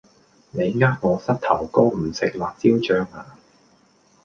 [0.49, 3.37] 你呃我膝頭哥唔食辣椒醬呀